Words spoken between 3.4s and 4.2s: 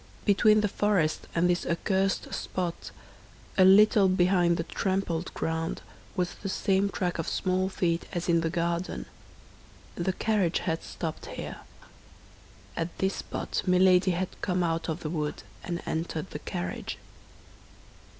a little